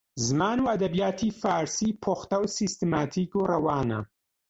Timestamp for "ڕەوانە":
3.51-3.99